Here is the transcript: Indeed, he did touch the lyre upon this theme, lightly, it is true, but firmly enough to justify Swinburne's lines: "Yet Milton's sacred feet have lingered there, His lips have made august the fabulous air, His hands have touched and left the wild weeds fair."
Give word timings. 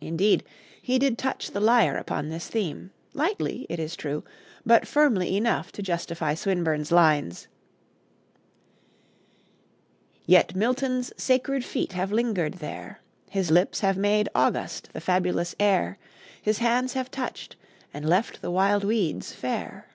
Indeed, 0.00 0.42
he 0.82 0.98
did 0.98 1.16
touch 1.16 1.52
the 1.52 1.60
lyre 1.60 1.96
upon 1.96 2.30
this 2.30 2.48
theme, 2.48 2.90
lightly, 3.14 3.64
it 3.68 3.78
is 3.78 3.94
true, 3.94 4.24
but 4.66 4.88
firmly 4.88 5.36
enough 5.36 5.70
to 5.70 5.82
justify 5.82 6.34
Swinburne's 6.34 6.90
lines: 6.90 7.46
"Yet 10.26 10.56
Milton's 10.56 11.12
sacred 11.16 11.64
feet 11.64 11.92
have 11.92 12.10
lingered 12.10 12.54
there, 12.54 13.02
His 13.28 13.52
lips 13.52 13.78
have 13.78 13.96
made 13.96 14.28
august 14.34 14.92
the 14.92 15.00
fabulous 15.00 15.54
air, 15.60 15.96
His 16.42 16.58
hands 16.58 16.94
have 16.94 17.08
touched 17.08 17.54
and 17.94 18.08
left 18.08 18.42
the 18.42 18.50
wild 18.50 18.82
weeds 18.82 19.32
fair." 19.32 19.90